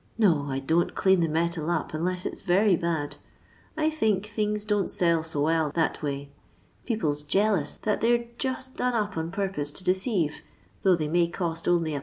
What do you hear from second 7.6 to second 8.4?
that they 're